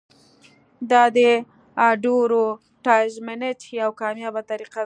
[0.91, 1.19] دا د
[1.87, 4.79] اډورټایزمنټ یوه کامیابه طریقه ده.